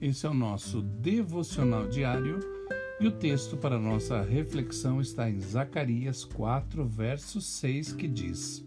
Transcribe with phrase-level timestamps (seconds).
[0.00, 2.40] Esse é o nosso devocional diário
[2.98, 8.64] e o texto para nossa reflexão está em Zacarias 4, verso 6, que diz: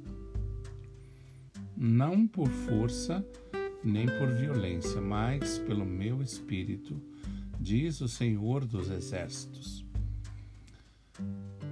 [1.75, 3.21] Não por força
[3.83, 7.01] nem por violência, mas pelo meu espírito,
[7.59, 9.85] diz o Senhor dos Exércitos.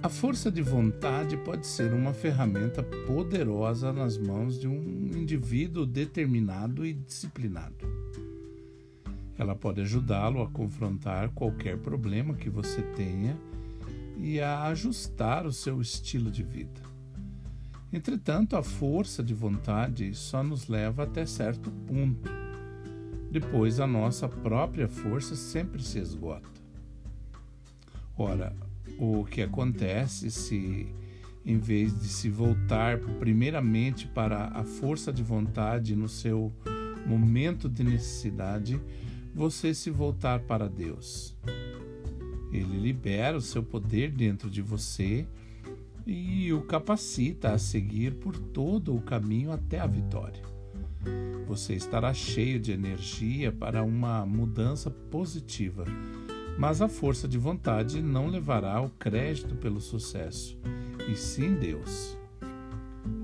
[0.02, 6.84] A força de vontade pode ser uma ferramenta poderosa nas mãos de um indivíduo determinado
[6.84, 8.03] e disciplinado.
[9.44, 13.36] Ela pode ajudá-lo a confrontar qualquer problema que você tenha
[14.16, 16.80] e a ajustar o seu estilo de vida.
[17.92, 22.30] Entretanto, a força de vontade só nos leva até certo ponto.
[23.30, 26.48] Depois, a nossa própria força sempre se esgota.
[28.16, 28.56] Ora,
[28.98, 30.88] o que acontece se,
[31.44, 36.50] em vez de se voltar primeiramente para a força de vontade no seu
[37.06, 38.80] momento de necessidade,
[39.34, 41.36] você se voltar para Deus?
[42.52, 45.26] Ele libera o seu poder dentro de você
[46.06, 50.42] e o capacita a seguir por todo o caminho até a vitória.
[51.46, 55.84] Você estará cheio de energia para uma mudança positiva
[56.56, 60.56] mas a força de vontade não levará o crédito pelo sucesso,
[61.10, 62.16] e sim Deus.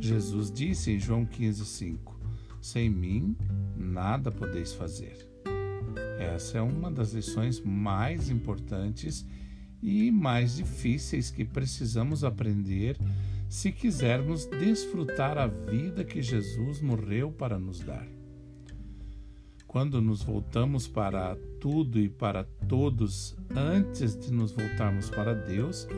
[0.00, 2.14] Jesus disse em João 15,5:
[2.60, 3.36] Sem mim
[3.76, 5.29] nada podeis fazer.
[6.20, 9.26] Essa é uma das lições mais importantes
[9.82, 12.98] e mais difíceis que precisamos aprender
[13.48, 18.06] se quisermos desfrutar a vida que Jesus morreu para nos dar.
[19.66, 25.88] Quando nos voltamos para tudo e para todos antes de nos voltarmos para Deus,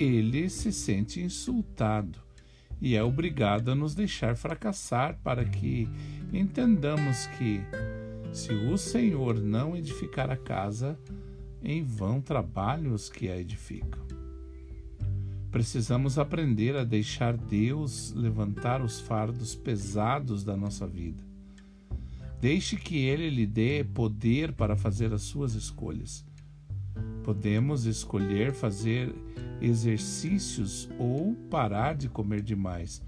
[0.00, 2.18] ele se sente insultado
[2.80, 5.88] e é obrigado a nos deixar fracassar para que
[6.32, 7.60] entendamos que,
[8.32, 10.98] se o Senhor não edificar a casa,
[11.62, 14.06] em vão trabalham os que a edificam.
[15.50, 21.28] Precisamos aprender a deixar Deus levantar os fardos pesados da nossa vida
[22.40, 26.24] Deixe que ele lhe dê poder para fazer as suas escolhas.
[27.24, 29.12] Podemos escolher fazer
[29.60, 33.02] exercícios ou parar de comer demais,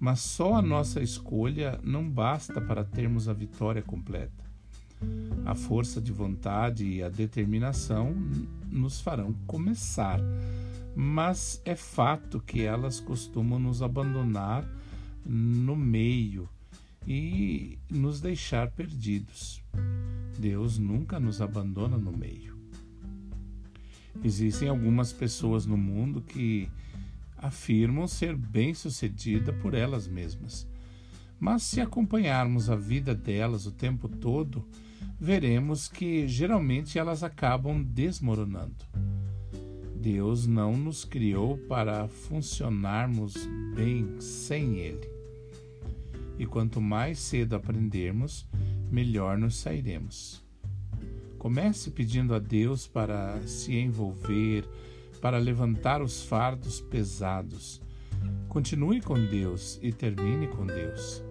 [0.00, 4.42] mas só a nossa escolha não basta para termos a vitória completa.
[5.44, 8.14] A força de vontade e a determinação
[8.70, 10.20] nos farão começar,
[10.94, 14.64] mas é fato que elas costumam nos abandonar
[15.24, 16.48] no meio
[17.06, 19.62] e nos deixar perdidos.
[20.38, 22.56] Deus nunca nos abandona no meio.
[24.22, 26.68] Existem algumas pessoas no mundo que
[27.36, 30.66] afirmam ser bem-sucedida por elas mesmas.
[31.42, 34.64] Mas se acompanharmos a vida delas o tempo todo,
[35.18, 38.84] veremos que geralmente elas acabam desmoronando.
[39.96, 43.34] Deus não nos criou para funcionarmos
[43.74, 45.10] bem sem Ele
[46.38, 48.46] e quanto mais cedo aprendermos,
[48.88, 50.40] melhor nos sairemos.
[51.38, 54.64] Comece pedindo a Deus para se envolver,
[55.20, 57.82] para levantar os fardos pesados.
[58.48, 61.22] Continue com Deus e termine com Deus.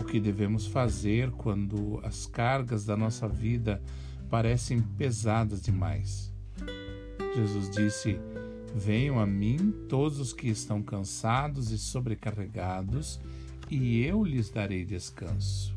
[0.00, 3.82] O que devemos fazer quando as cargas da nossa vida
[4.30, 6.32] parecem pesadas demais?
[7.34, 8.18] Jesus disse:
[8.74, 13.20] Venham a mim todos os que estão cansados e sobrecarregados,
[13.70, 15.76] e eu lhes darei descanso.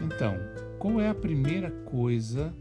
[0.00, 0.36] Então,
[0.78, 2.54] qual é a primeira coisa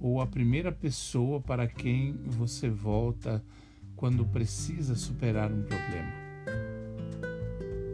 [0.00, 3.42] ou a primeira pessoa para quem você volta
[4.02, 6.12] quando precisa superar um problema?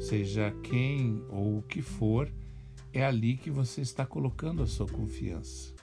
[0.01, 2.33] Seja quem ou o que for,
[2.95, 5.75] é ali que você está colocando a sua confiança.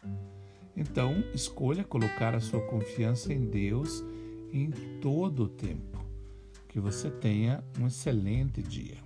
[0.75, 4.03] Então, escolha colocar a sua confiança em Deus
[4.51, 6.03] em todo o tempo.
[6.69, 8.97] Que você tenha um excelente dia.